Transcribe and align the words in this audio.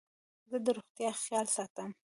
زه 0.49 0.57
د 0.65 0.67
روغتیا 0.77 1.09
خیال 1.25 1.47
ساتم. 1.55 1.89